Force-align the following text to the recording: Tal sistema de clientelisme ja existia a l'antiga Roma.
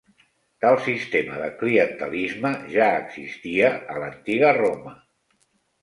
Tal 0.63 0.77
sistema 0.85 1.37
de 1.41 1.49
clientelisme 1.59 2.53
ja 2.79 2.89
existia 3.05 3.71
a 3.97 4.03
l'antiga 4.03 4.59
Roma. 4.63 5.01